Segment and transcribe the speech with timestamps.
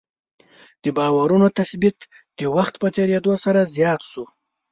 [0.83, 1.97] د باورونو تثبیت
[2.39, 4.23] د وخت په تېرېدو سره زیات شو.